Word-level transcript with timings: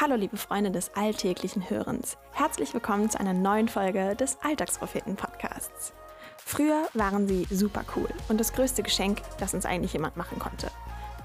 Hallo 0.00 0.16
liebe 0.16 0.36
Freunde 0.36 0.70
des 0.70 0.94
alltäglichen 0.94 1.68
Hörens. 1.68 2.16
Herzlich 2.32 2.72
willkommen 2.72 3.10
zu 3.10 3.20
einer 3.20 3.34
neuen 3.34 3.68
Folge 3.68 4.16
des 4.16 4.38
Alltagspropheten 4.42 5.16
Podcasts. 5.16 5.92
Früher 6.38 6.88
waren 6.94 7.28
sie 7.28 7.46
super 7.50 7.84
cool 7.94 8.08
und 8.28 8.40
das 8.40 8.52
größte 8.52 8.82
Geschenk, 8.82 9.20
das 9.38 9.54
uns 9.54 9.66
eigentlich 9.66 9.92
jemand 9.92 10.16
machen 10.16 10.38
konnte. 10.38 10.70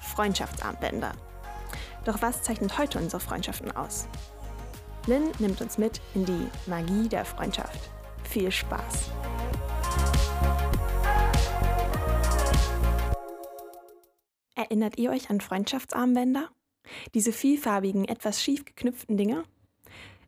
Freundschaftsarmbänder. 0.02 1.14
Doch 2.06 2.22
was 2.22 2.44
zeichnet 2.44 2.78
heute 2.78 3.00
unsere 3.00 3.22
Freundschaften 3.22 3.76
aus? 3.76 4.08
Lynn 5.08 5.32
nimmt 5.40 5.62
uns 5.62 5.78
mit 5.78 6.02
in 6.14 6.26
die 6.26 6.48
Magie 6.68 7.08
der 7.08 7.26
Freundschaft. 7.26 7.90
Viel 8.26 8.52
Spaß! 8.52 9.10
Erinnert 14.56 14.98
ihr 14.98 15.12
euch 15.12 15.30
an 15.30 15.40
Freundschaftsarmbänder? 15.40 16.50
Diese 17.14 17.32
vielfarbigen, 17.32 18.06
etwas 18.06 18.42
schief 18.42 18.66
geknüpften 18.66 19.18
Dinge? 19.18 19.44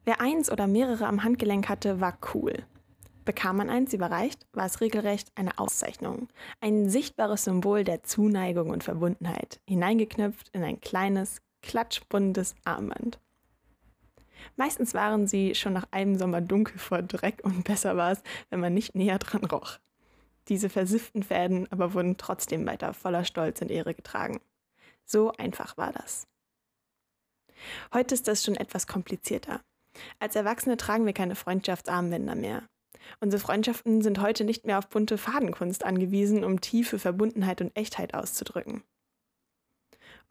Wer 0.06 0.22
eins 0.22 0.52
oder 0.52 0.68
mehrere 0.68 1.08
am 1.08 1.24
Handgelenk 1.24 1.70
hatte, 1.70 2.00
war 2.00 2.18
cool. 2.34 2.54
Bekam 3.26 3.58
man 3.58 3.70
eins 3.70 3.94
überreicht, 3.94 4.48
war 4.54 4.66
es 4.66 4.82
regelrecht 4.82 5.32
eine 5.36 5.60
Auszeichnung. 5.60 6.30
Ein 6.62 6.90
sichtbares 6.90 7.44
Symbol 7.44 7.84
der 7.84 8.02
Zuneigung 8.02 8.72
und 8.72 8.84
Verbundenheit, 8.84 9.62
hineingeknüpft 9.68 10.50
in 10.50 10.64
ein 10.64 10.82
kleines, 10.82 11.42
klatschbuntes 11.62 12.56
Armband. 12.64 13.20
Meistens 14.56 14.94
waren 14.94 15.28
sie 15.28 15.54
schon 15.54 15.74
nach 15.74 15.88
einem 15.92 16.18
Sommer 16.18 16.42
dunkel 16.42 16.80
vor 16.80 17.02
Dreck 17.02 17.42
und 17.44 17.66
besser 17.66 17.98
war 17.98 18.14
es, 18.14 18.24
wenn 18.50 18.60
man 18.60 18.74
nicht 18.74 18.96
näher 18.96 19.20
dran 19.20 19.46
roch. 19.46 19.78
Diese 20.48 20.70
versifften 20.70 21.22
Fäden 21.22 21.72
aber 21.72 21.94
wurden 21.94 22.18
trotzdem 22.18 22.66
weiter 22.66 22.94
voller 22.94 23.24
Stolz 23.24 23.62
und 23.62 23.70
Ehre 23.70 23.94
getragen. 23.94 24.40
So 25.06 25.32
einfach 25.34 25.78
war 25.78 25.92
das. 25.92 26.28
Heute 27.94 28.14
ist 28.16 28.28
das 28.28 28.44
schon 28.44 28.56
etwas 28.56 28.88
komplizierter. 28.88 29.62
Als 30.20 30.36
Erwachsene 30.36 30.78
tragen 30.78 31.06
wir 31.06 31.14
keine 31.14 31.36
Freundschaftsarmbänder 31.36 32.36
mehr. 32.36 32.64
Unsere 33.20 33.42
Freundschaften 33.42 34.02
sind 34.02 34.22
heute 34.22 34.44
nicht 34.44 34.66
mehr 34.66 34.78
auf 34.78 34.88
bunte 34.88 35.18
Fadenkunst 35.18 35.84
angewiesen, 35.84 36.44
um 36.44 36.62
tiefe 36.62 37.00
Verbundenheit 37.00 37.62
und 37.62 37.76
Echtheit 37.76 38.14
auszudrücken. 38.14 38.84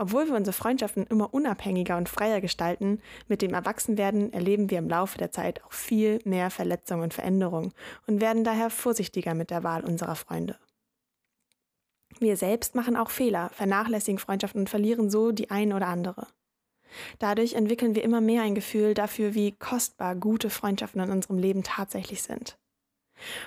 Obwohl 0.00 0.28
wir 0.28 0.36
unsere 0.36 0.54
Freundschaften 0.54 1.06
immer 1.08 1.34
unabhängiger 1.34 1.96
und 1.96 2.08
freier 2.08 2.40
gestalten, 2.40 3.00
mit 3.26 3.42
dem 3.42 3.52
Erwachsenwerden 3.52 4.32
erleben 4.32 4.70
wir 4.70 4.78
im 4.78 4.88
Laufe 4.88 5.18
der 5.18 5.32
Zeit 5.32 5.64
auch 5.64 5.72
viel 5.72 6.20
mehr 6.24 6.50
Verletzungen 6.50 7.02
und 7.02 7.14
Veränderungen 7.14 7.72
und 8.06 8.20
werden 8.20 8.44
daher 8.44 8.70
vorsichtiger 8.70 9.34
mit 9.34 9.50
der 9.50 9.64
Wahl 9.64 9.84
unserer 9.84 10.14
Freunde. 10.14 10.56
Wir 12.20 12.36
selbst 12.36 12.76
machen 12.76 12.96
auch 12.96 13.10
Fehler, 13.10 13.50
vernachlässigen 13.50 14.18
Freundschaften 14.18 14.62
und 14.62 14.70
verlieren 14.70 15.10
so 15.10 15.32
die 15.32 15.50
ein 15.50 15.72
oder 15.72 15.88
andere. 15.88 16.28
Dadurch 17.18 17.54
entwickeln 17.54 17.94
wir 17.94 18.04
immer 18.04 18.20
mehr 18.20 18.42
ein 18.42 18.54
Gefühl 18.54 18.94
dafür, 18.94 19.34
wie 19.34 19.52
kostbar 19.52 20.14
gute 20.16 20.50
Freundschaften 20.50 21.00
in 21.00 21.10
unserem 21.10 21.38
Leben 21.38 21.62
tatsächlich 21.62 22.22
sind. 22.22 22.58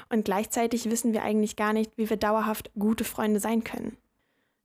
Und 0.09 0.25
gleichzeitig 0.25 0.89
wissen 0.89 1.13
wir 1.13 1.23
eigentlich 1.23 1.55
gar 1.55 1.73
nicht, 1.73 1.97
wie 1.97 2.09
wir 2.09 2.17
dauerhaft 2.17 2.71
gute 2.77 3.03
Freunde 3.03 3.39
sein 3.39 3.63
können. 3.63 3.97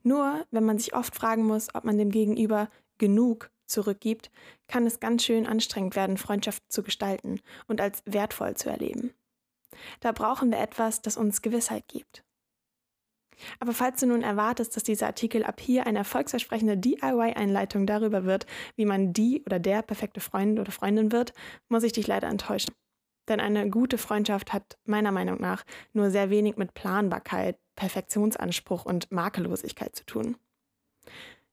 Nur 0.03 0.47
wenn 0.51 0.65
man 0.65 0.79
sich 0.79 0.95
oft 0.95 1.15
fragen 1.15 1.45
muss, 1.45 1.75
ob 1.75 1.85
man 1.85 1.99
dem 1.99 2.11
Gegenüber 2.11 2.69
genug 2.99 3.51
zurückgibt, 3.67 4.31
kann 4.69 4.87
es 4.87 5.01
ganz 5.01 5.25
schön 5.25 5.47
anstrengend 5.47 5.97
werden, 5.97 6.17
Freundschaften 6.17 6.71
zu 6.71 6.83
gestalten 6.83 7.41
und 7.67 7.81
als 7.81 8.03
wertvoll 8.05 8.57
zu 8.57 8.71
erleben. 8.71 9.13
Da 10.01 10.13
brauchen 10.13 10.51
wir 10.51 10.59
etwas, 10.59 11.03
das 11.03 11.17
uns 11.17 11.43
Gewissheit 11.43 11.89
gibt. 11.89 12.26
Aber 13.61 13.73
falls 13.73 14.01
du 14.01 14.07
nun 14.07 14.23
erwartest, 14.23 14.77
dass 14.77 14.83
dieser 14.83 15.07
Artikel 15.07 15.45
ab 15.45 15.61
hier 15.61 15.87
eine 15.87 15.99
erfolgsversprechende 15.99 16.77
DIY-Einleitung 16.77 17.87
darüber 17.87 18.25
wird, 18.25 18.47
wie 18.77 18.87
man 18.87 19.13
die 19.13 19.43
oder 19.45 19.59
der 19.59 19.83
perfekte 19.83 20.21
Freund 20.21 20.59
oder 20.59 20.73
Freundin 20.73 21.13
wird, 21.13 21.33
muss 21.69 21.83
ich 21.83 21.93
dich 21.93 22.07
leider 22.07 22.29
enttäuschen. 22.29 22.73
Denn 23.29 23.41
eine 23.41 23.69
gute 23.71 23.99
Freundschaft 23.99 24.53
hat 24.53 24.79
meiner 24.85 25.13
Meinung 25.13 25.41
nach 25.41 25.65
nur 25.93 26.11
sehr 26.11 26.31
wenig 26.31 26.57
mit 26.57 26.75
Planbarkeit, 26.75 27.59
Perfektionsanspruch 27.75 28.85
und 28.85 29.11
Makellosigkeit 29.11 29.97
zu 29.97 30.05
tun. 30.07 30.37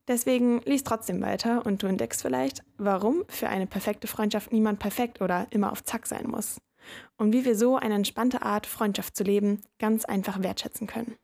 Deswegen 0.08 0.62
lies 0.66 0.84
trotzdem 0.84 1.22
weiter 1.22 1.66
und 1.66 1.82
du 1.82 1.88
entdeckst 1.88 2.22
vielleicht, 2.22 2.64
warum 2.78 3.24
für 3.30 3.48
eine 3.48 3.68
perfekte 3.68 4.08
Freundschaft 4.08 4.52
niemand 4.52 4.80
perfekt 4.80 5.22
oder 5.22 5.48
immer 5.50 5.72
auf 5.72 5.84
Zack 5.84 6.08
sein 6.08 6.28
muss. 6.28 6.60
Und 7.18 7.32
wie 7.32 7.46
wir 7.46 7.56
so 7.56 7.78
eine 7.78 7.96
entspannte 7.96 8.42
Art, 8.42 8.68
Freundschaft 8.68 9.16
zu 9.16 9.24
leben, 9.24 9.62
ganz 9.80 10.04
einfach 10.04 10.44
wertschätzen 10.44 10.88
können. 10.88 11.16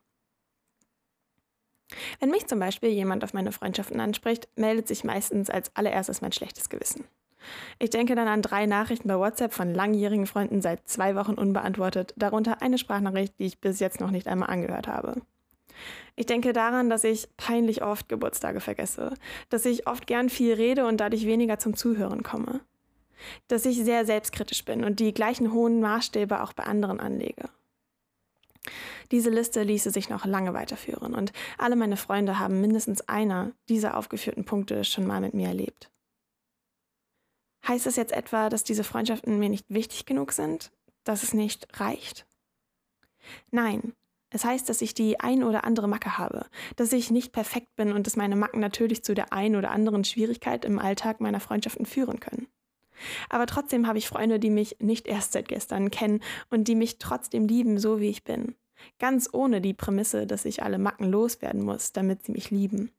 Wenn 2.19 2.29
mich 2.29 2.47
zum 2.47 2.59
Beispiel 2.59 2.89
jemand 2.89 3.23
auf 3.23 3.33
meine 3.33 3.51
Freundschaften 3.51 3.99
anspricht, 3.99 4.47
meldet 4.55 4.87
sich 4.87 5.03
meistens 5.03 5.49
als 5.49 5.75
allererstes 5.75 6.21
mein 6.21 6.31
schlechtes 6.31 6.69
Gewissen. 6.69 7.05
Ich 7.79 7.89
denke 7.89 8.15
dann 8.15 8.27
an 8.27 8.41
drei 8.41 8.65
Nachrichten 8.65 9.07
bei 9.07 9.17
WhatsApp 9.17 9.53
von 9.53 9.73
langjährigen 9.73 10.27
Freunden 10.27 10.61
seit 10.61 10.87
zwei 10.87 11.15
Wochen 11.15 11.33
unbeantwortet, 11.33 12.13
darunter 12.17 12.61
eine 12.61 12.77
Sprachnachricht, 12.77 13.39
die 13.39 13.45
ich 13.45 13.59
bis 13.59 13.79
jetzt 13.79 13.99
noch 13.99 14.11
nicht 14.11 14.27
einmal 14.27 14.49
angehört 14.49 14.87
habe. 14.87 15.21
Ich 16.15 16.25
denke 16.25 16.51
daran, 16.51 16.89
dass 16.89 17.05
ich 17.05 17.29
peinlich 17.37 17.81
oft 17.81 18.09
Geburtstage 18.09 18.59
vergesse, 18.59 19.13
dass 19.49 19.65
ich 19.65 19.87
oft 19.87 20.05
gern 20.07 20.29
viel 20.29 20.53
rede 20.53 20.85
und 20.85 20.97
dadurch 20.97 21.25
weniger 21.25 21.59
zum 21.59 21.75
Zuhören 21.75 22.23
komme, 22.23 22.59
dass 23.47 23.65
ich 23.65 23.77
sehr 23.77 24.05
selbstkritisch 24.05 24.65
bin 24.65 24.83
und 24.83 24.99
die 24.99 25.13
gleichen 25.13 25.53
hohen 25.53 25.79
Maßstäbe 25.79 26.43
auch 26.43 26.51
bei 26.51 26.63
anderen 26.63 26.99
anlege. 26.99 27.49
Diese 29.11 29.29
Liste 29.29 29.63
ließe 29.63 29.91
sich 29.91 30.09
noch 30.09 30.25
lange 30.25 30.53
weiterführen 30.53 31.15
und 31.15 31.31
alle 31.57 31.75
meine 31.75 31.97
Freunde 31.97 32.39
haben 32.39 32.61
mindestens 32.61 33.01
einer 33.01 33.51
dieser 33.67 33.97
aufgeführten 33.97 34.45
Punkte 34.45 34.83
schon 34.83 35.07
mal 35.07 35.21
mit 35.21 35.33
mir 35.33 35.47
erlebt. 35.47 35.91
Heißt 37.67 37.87
es 37.87 37.95
jetzt 37.95 38.13
etwa, 38.13 38.49
dass 38.49 38.63
diese 38.63 38.83
Freundschaften 38.83 39.39
mir 39.39 39.49
nicht 39.49 39.65
wichtig 39.69 40.05
genug 40.05 40.31
sind? 40.31 40.71
Dass 41.03 41.23
es 41.23 41.33
nicht 41.33 41.79
reicht? 41.79 42.25
Nein, 43.51 43.93
es 44.31 44.45
heißt, 44.45 44.69
dass 44.69 44.81
ich 44.81 44.93
die 44.93 45.19
ein 45.19 45.43
oder 45.43 45.63
andere 45.63 45.87
Macke 45.87 46.17
habe, 46.17 46.45
dass 46.75 46.93
ich 46.93 47.09
nicht 47.09 47.31
perfekt 47.31 47.75
bin 47.75 47.93
und 47.93 48.05
dass 48.05 48.15
meine 48.15 48.35
Macken 48.35 48.59
natürlich 48.59 49.03
zu 49.03 49.15
der 49.15 49.33
ein 49.33 49.55
oder 49.55 49.71
anderen 49.71 50.03
Schwierigkeit 50.03 50.65
im 50.65 50.79
Alltag 50.79 51.19
meiner 51.19 51.39
Freundschaften 51.39 51.85
führen 51.85 52.19
können. 52.19 52.47
Aber 53.29 53.45
trotzdem 53.45 53.87
habe 53.87 53.97
ich 53.97 54.07
Freunde, 54.07 54.39
die 54.39 54.49
mich 54.49 54.77
nicht 54.79 55.07
erst 55.07 55.33
seit 55.33 55.47
gestern 55.47 55.91
kennen 55.91 56.21
und 56.49 56.67
die 56.67 56.75
mich 56.75 56.99
trotzdem 56.99 57.47
lieben, 57.47 57.77
so 57.77 57.99
wie 57.99 58.09
ich 58.09 58.23
bin. 58.23 58.55
Ganz 58.97 59.29
ohne 59.31 59.61
die 59.61 59.73
Prämisse, 59.73 60.25
dass 60.25 60.45
ich 60.45 60.63
alle 60.63 60.77
Macken 60.77 61.09
loswerden 61.09 61.61
muss, 61.61 61.91
damit 61.91 62.23
sie 62.23 62.31
mich 62.31 62.51
lieben. 62.51 62.91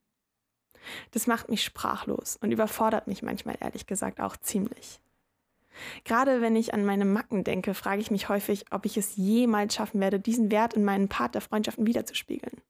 Das 1.11 1.27
macht 1.27 1.49
mich 1.49 1.63
sprachlos 1.63 2.37
und 2.41 2.51
überfordert 2.51 3.07
mich 3.07 3.21
manchmal 3.21 3.57
ehrlich 3.59 3.85
gesagt 3.87 4.19
auch 4.19 4.37
ziemlich. 4.37 4.99
Gerade 6.03 6.41
wenn 6.41 6.55
ich 6.55 6.73
an 6.73 6.85
meine 6.85 7.05
Macken 7.05 7.43
denke, 7.43 7.73
frage 7.73 8.01
ich 8.01 8.11
mich 8.11 8.29
häufig, 8.29 8.65
ob 8.71 8.85
ich 8.85 8.97
es 8.97 9.15
jemals 9.15 9.75
schaffen 9.75 10.01
werde, 10.01 10.19
diesen 10.19 10.51
Wert 10.51 10.73
in 10.73 10.83
meinen 10.83 11.07
Part 11.07 11.35
der 11.35 11.41
Freundschaften 11.41 11.85
wiederzuspiegeln. 11.85 12.61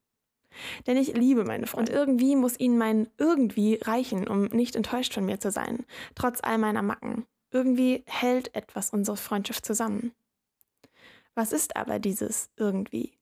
Denn 0.87 0.97
ich 0.97 1.13
liebe 1.13 1.43
meine 1.43 1.67
Freunde 1.67 1.91
und 1.91 1.97
irgendwie 1.97 2.35
muss 2.35 2.59
ihnen 2.59 2.77
mein 2.77 3.09
irgendwie 3.17 3.79
reichen, 3.81 4.27
um 4.27 4.45
nicht 4.45 4.75
enttäuscht 4.75 5.13
von 5.13 5.25
mir 5.25 5.39
zu 5.39 5.51
sein, 5.51 5.85
trotz 6.15 6.39
all 6.41 6.57
meiner 6.57 6.81
Macken. 6.81 7.25
Irgendwie 7.51 8.03
hält 8.07 8.55
etwas 8.55 8.91
unsere 8.91 9.17
Freundschaft 9.17 9.65
zusammen. 9.65 10.13
Was 11.35 11.51
ist 11.51 11.75
aber 11.75 11.99
dieses 11.99 12.49
irgendwie? 12.57 13.13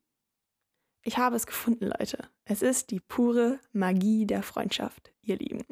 Ich 1.04 1.18
habe 1.18 1.36
es 1.36 1.48
gefunden, 1.48 1.86
Leute. 1.86 2.28
Es 2.46 2.62
ist 2.62 2.92
die 2.92 3.00
pure 3.00 3.60
Magie 3.72 4.26
der 4.26 4.44
Freundschaft, 4.44 5.12
ihr 5.22 5.38
Lieben. 5.38 5.66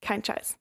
Kein 0.00 0.24
Scheiß. 0.24 0.58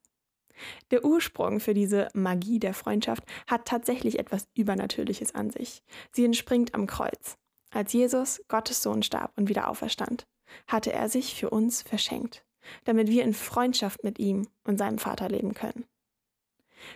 Der 0.92 1.04
Ursprung 1.04 1.60
für 1.60 1.74
diese 1.74 2.08
Magie 2.14 2.60
der 2.60 2.74
Freundschaft 2.74 3.24
hat 3.48 3.66
tatsächlich 3.66 4.20
etwas 4.20 4.48
Übernatürliches 4.54 5.36
an 5.36 5.50
sich. 5.50 5.84
Sie 6.12 6.24
entspringt 6.24 6.74
am 6.74 6.88
Kreuz. 6.88 7.38
Als 7.72 7.92
Jesus, 7.92 8.42
Gottes 8.48 8.82
Sohn, 8.82 9.04
starb 9.04 9.34
und 9.36 9.50
wieder 9.50 9.70
auferstand, 9.70 10.28
hatte 10.68 10.92
er 10.94 11.10
sich 11.10 11.36
für 11.36 11.50
uns 11.50 11.82
verschenkt, 11.82 12.44
damit 12.84 13.10
wir 13.10 13.24
in 13.24 13.34
Freundschaft 13.34 14.04
mit 14.04 14.20
ihm 14.20 14.48
und 14.64 14.78
seinem 14.78 14.98
Vater 14.98 15.30
leben 15.30 15.54
können. 15.54 15.86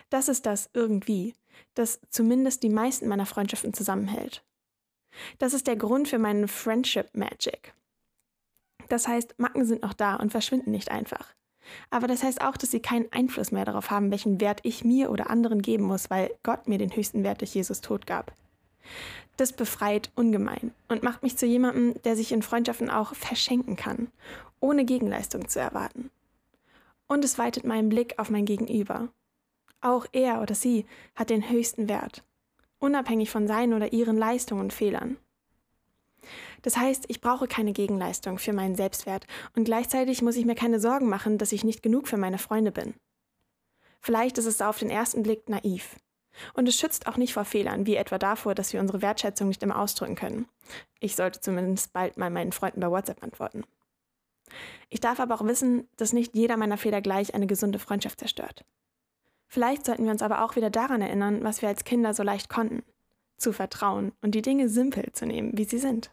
Das 0.08 0.28
ist 0.28 0.46
das 0.46 0.70
irgendwie, 0.72 1.34
das 1.74 2.00
zumindest 2.10 2.62
die 2.62 2.68
meisten 2.68 3.08
meiner 3.08 3.26
Freundschaften 3.26 3.74
zusammenhält. 3.74 4.44
Das 5.38 5.54
ist 5.54 5.66
der 5.66 5.76
Grund 5.76 6.08
für 6.08 6.18
meinen 6.18 6.48
Friendship 6.48 7.14
Magic. 7.14 7.74
Das 8.88 9.08
heißt, 9.08 9.38
Macken 9.38 9.64
sind 9.64 9.82
noch 9.82 9.94
da 9.94 10.16
und 10.16 10.30
verschwinden 10.30 10.70
nicht 10.70 10.90
einfach. 10.90 11.34
Aber 11.90 12.06
das 12.06 12.22
heißt 12.22 12.40
auch, 12.40 12.56
dass 12.56 12.70
sie 12.70 12.80
keinen 12.80 13.12
Einfluss 13.12 13.52
mehr 13.52 13.64
darauf 13.64 13.90
haben, 13.90 14.10
welchen 14.10 14.40
Wert 14.40 14.60
ich 14.64 14.84
mir 14.84 15.10
oder 15.10 15.30
anderen 15.30 15.62
geben 15.62 15.84
muss, 15.84 16.10
weil 16.10 16.30
Gott 16.42 16.68
mir 16.68 16.78
den 16.78 16.94
höchsten 16.94 17.22
Wert 17.22 17.40
durch 17.40 17.54
Jesus 17.54 17.80
Tod 17.80 18.06
gab. 18.06 18.32
Das 19.36 19.52
befreit 19.52 20.10
ungemein 20.14 20.72
und 20.88 21.02
macht 21.02 21.22
mich 21.22 21.36
zu 21.36 21.46
jemandem, 21.46 22.00
der 22.02 22.16
sich 22.16 22.32
in 22.32 22.42
Freundschaften 22.42 22.90
auch 22.90 23.14
verschenken 23.14 23.76
kann, 23.76 24.08
ohne 24.60 24.84
Gegenleistung 24.84 25.48
zu 25.48 25.60
erwarten. 25.60 26.10
Und 27.06 27.24
es 27.24 27.38
weitet 27.38 27.64
meinen 27.64 27.88
Blick 27.88 28.18
auf 28.18 28.30
mein 28.30 28.44
Gegenüber. 28.44 29.08
Auch 29.80 30.06
er 30.12 30.42
oder 30.42 30.54
sie 30.54 30.84
hat 31.16 31.30
den 31.30 31.48
höchsten 31.48 31.88
Wert 31.88 32.22
unabhängig 32.80 33.30
von 33.30 33.46
seinen 33.46 33.74
oder 33.74 33.92
ihren 33.92 34.16
Leistungen 34.16 34.62
und 34.62 34.72
Fehlern. 34.72 35.16
Das 36.62 36.76
heißt, 36.76 37.04
ich 37.08 37.20
brauche 37.20 37.46
keine 37.46 37.72
Gegenleistung 37.72 38.38
für 38.38 38.52
meinen 38.52 38.74
Selbstwert 38.74 39.26
und 39.54 39.64
gleichzeitig 39.64 40.20
muss 40.20 40.36
ich 40.36 40.44
mir 40.44 40.54
keine 40.54 40.80
Sorgen 40.80 41.08
machen, 41.08 41.38
dass 41.38 41.52
ich 41.52 41.64
nicht 41.64 41.82
genug 41.82 42.08
für 42.08 42.18
meine 42.18 42.38
Freunde 42.38 42.72
bin. 42.72 42.94
Vielleicht 44.00 44.38
ist 44.38 44.46
es 44.46 44.60
auf 44.60 44.78
den 44.78 44.90
ersten 44.90 45.22
Blick 45.22 45.48
naiv. 45.48 45.96
Und 46.54 46.68
es 46.68 46.78
schützt 46.78 47.06
auch 47.06 47.16
nicht 47.16 47.34
vor 47.34 47.44
Fehlern, 47.44 47.86
wie 47.86 47.96
etwa 47.96 48.18
davor, 48.18 48.54
dass 48.54 48.72
wir 48.72 48.80
unsere 48.80 49.02
Wertschätzung 49.02 49.48
nicht 49.48 49.62
immer 49.62 49.78
ausdrücken 49.78 50.14
können. 50.14 50.48
Ich 51.00 51.16
sollte 51.16 51.40
zumindest 51.40 51.92
bald 51.92 52.16
mal 52.16 52.30
meinen 52.30 52.52
Freunden 52.52 52.80
bei 52.80 52.90
WhatsApp 52.90 53.22
antworten. 53.22 53.64
Ich 54.88 55.00
darf 55.00 55.20
aber 55.20 55.34
auch 55.34 55.44
wissen, 55.44 55.88
dass 55.96 56.12
nicht 56.12 56.34
jeder 56.34 56.56
meiner 56.56 56.76
Fehler 56.76 57.00
gleich 57.00 57.34
eine 57.34 57.46
gesunde 57.46 57.78
Freundschaft 57.78 58.18
zerstört. 58.18 58.64
Vielleicht 59.46 59.84
sollten 59.84 60.04
wir 60.04 60.12
uns 60.12 60.22
aber 60.22 60.44
auch 60.44 60.56
wieder 60.56 60.70
daran 60.70 61.02
erinnern, 61.02 61.42
was 61.42 61.62
wir 61.62 61.68
als 61.68 61.84
Kinder 61.84 62.14
so 62.14 62.22
leicht 62.22 62.48
konnten. 62.48 62.82
Zu 63.36 63.52
vertrauen 63.52 64.12
und 64.20 64.34
die 64.34 64.42
Dinge 64.42 64.68
simpel 64.68 65.12
zu 65.12 65.26
nehmen, 65.26 65.56
wie 65.56 65.64
sie 65.64 65.78
sind. 65.78 66.10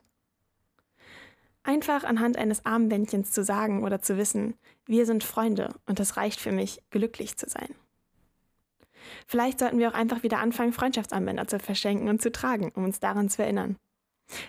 Einfach 1.64 2.06
anhand 2.06 2.38
eines 2.38 2.66
Armbändchens 2.66 3.32
zu 3.32 3.44
sagen 3.44 3.84
oder 3.84 4.02
zu 4.02 4.18
wissen, 4.18 4.56
wir 4.86 5.06
sind 5.06 5.26
Freunde 5.26 5.76
und 5.86 6.00
es 6.00 6.16
reicht 6.16 6.40
für 6.40 6.54
mich, 6.54 6.82
glücklich 6.92 7.36
zu 7.36 7.50
sein. 7.50 7.76
Vielleicht 9.26 9.60
sollten 9.60 9.80
wir 9.80 9.90
auch 9.90 9.94
einfach 9.94 10.24
wieder 10.24 10.40
anfangen, 10.40 10.74
Freundschaftsarmbänder 10.74 11.48
zu 11.48 11.60
verschenken 11.60 12.10
und 12.10 12.22
zu 12.22 12.32
tragen, 12.32 12.72
um 12.76 12.84
uns 12.84 13.00
daran 13.00 13.30
zu 13.30 13.44
erinnern. 13.44 13.78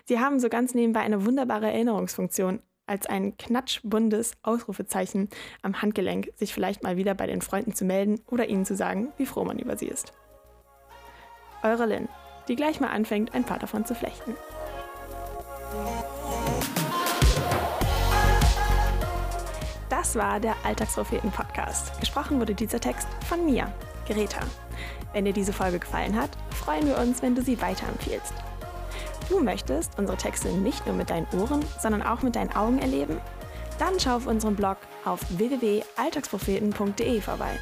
Sie 0.06 0.19
haben 0.19 0.40
so 0.40 0.49
ganz 0.49 0.75
nebenbei 0.75 1.00
eine 1.00 1.25
wunderbare 1.25 1.66
Erinnerungsfunktion, 1.66 2.60
als 2.87 3.06
ein 3.06 3.37
knatschbundes 3.37 4.32
Ausrufezeichen 4.43 5.28
am 5.62 5.82
Handgelenk, 5.82 6.32
sich 6.37 6.55
vielleicht 6.55 6.82
mal 6.82 6.96
wieder 6.96 7.14
bei 7.14 7.26
den 7.26 7.43
Freunden 7.43 7.75
zu 7.75 7.84
melden 7.84 8.20
oder 8.26 8.49
ihnen 8.49 8.64
zu 8.64 8.75
sagen, 8.75 9.12
wie 9.19 9.26
froh 9.26 9.44
man 9.44 9.58
über 9.58 9.76
sie 9.76 9.88
ist. 9.88 10.12
Eure 11.62 11.87
Lynn, 11.87 12.08
die 12.49 12.56
gleich 12.56 12.81
mal 12.81 12.88
anfängt, 12.88 13.34
ein 13.34 13.44
paar 13.44 13.58
davon 13.58 13.84
zu 13.84 13.94
flechten. 13.94 14.34
Das 19.90 20.16
war 20.16 20.40
der 20.40 20.54
Alltagspropheten-Podcast. 20.64 22.00
Gesprochen 22.00 22.38
wurde 22.40 22.54
dieser 22.54 22.81
Text 22.81 23.08
von 23.28 23.44
mir, 23.44 23.72
Greta. 24.08 24.40
Wenn 25.12 25.25
dir 25.25 25.32
diese 25.32 25.52
Folge 25.52 25.78
gefallen 25.78 26.16
hat, 26.16 26.31
freuen 26.50 26.87
wir 26.87 26.99
uns, 26.99 27.22
wenn 27.22 27.34
du 27.34 27.43
sie 27.43 27.60
weiterempfiehlst. 27.60 28.32
Du 29.28 29.40
möchtest 29.40 29.99
unsere 29.99 30.16
Texte 30.16 30.49
nicht 30.49 30.87
nur 30.87 30.94
mit 30.94 31.10
deinen 31.10 31.26
Ohren, 31.38 31.64
sondern 31.78 32.02
auch 32.02 32.22
mit 32.22 32.34
deinen 32.34 32.55
Augen 32.55 32.78
erleben? 32.78 33.20
Dann 33.78 34.00
schau 34.00 34.16
auf 34.16 34.26
unserem 34.26 34.56
Blog 34.56 34.78
auf 35.05 35.20
www.alltagspropheten.de 35.37 37.20
vorbei. 37.20 37.58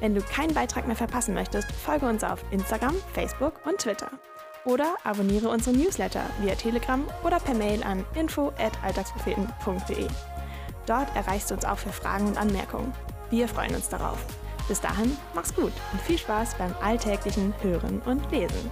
Wenn 0.00 0.14
du 0.14 0.22
keinen 0.22 0.54
Beitrag 0.54 0.86
mehr 0.86 0.96
verpassen 0.96 1.34
möchtest, 1.34 1.70
folge 1.70 2.06
uns 2.06 2.24
auf 2.24 2.42
Instagram, 2.50 2.94
Facebook 3.12 3.60
und 3.66 3.78
Twitter. 3.78 4.10
Oder 4.64 4.96
abonniere 5.04 5.48
unseren 5.48 5.76
Newsletter 5.76 6.24
via 6.40 6.54
Telegram 6.54 7.04
oder 7.22 7.38
per 7.38 7.54
Mail 7.54 7.84
an 7.84 8.04
info@alltagspropheten.de. 8.14 10.08
Dort 10.86 11.14
erreichst 11.14 11.50
du 11.50 11.54
uns 11.54 11.64
auch 11.64 11.78
für 11.78 11.92
Fragen 11.92 12.26
und 12.26 12.38
Anmerkungen. 12.38 12.92
Wir 13.30 13.46
freuen 13.48 13.74
uns 13.74 13.88
darauf. 13.88 14.18
Bis 14.68 14.80
dahin, 14.80 15.16
mach's 15.34 15.54
gut 15.54 15.72
und 15.92 16.00
viel 16.00 16.18
Spaß 16.18 16.56
beim 16.56 16.74
alltäglichen 16.80 17.54
Hören 17.62 18.02
und 18.04 18.30
Lesen. 18.32 18.70